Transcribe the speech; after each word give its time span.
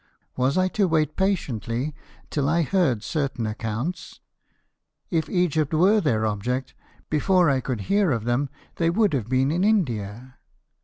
Was 0.35 0.57
I 0.57 0.67
to 0.69 0.87
wait 0.87 1.15
patiently 1.15 1.93
until 2.23 2.49
I 2.49 2.63
heard 2.63 3.03
certain 3.03 3.45
accounts? 3.45 4.19
If 5.11 5.29
Egypt 5.29 5.75
were 5.75 6.01
their 6.01 6.25
object, 6.25 6.73
before 7.11 7.51
I 7.51 7.61
could 7.61 7.81
hear 7.81 8.09
of 8.09 8.23
them 8.23 8.49
they 8.77 8.89
would 8.89 9.13
have 9.13 9.29
been 9.29 9.51
in 9.51 9.63
India. 9.63 10.39